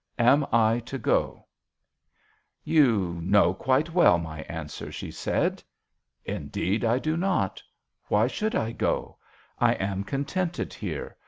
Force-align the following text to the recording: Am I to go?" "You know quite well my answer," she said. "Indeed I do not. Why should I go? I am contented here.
Am 0.17 0.47
I 0.51 0.79
to 0.87 0.97
go?" 0.97 1.45
"You 2.79 3.19
know 3.21 3.53
quite 3.53 3.93
well 3.93 4.17
my 4.17 4.41
answer," 4.49 4.91
she 4.91 5.11
said. 5.11 5.61
"Indeed 6.25 6.83
I 6.83 6.97
do 6.97 7.15
not. 7.15 7.61
Why 8.07 8.25
should 8.25 8.55
I 8.55 8.71
go? 8.71 9.19
I 9.59 9.73
am 9.73 10.03
contented 10.03 10.73
here. 10.73 11.17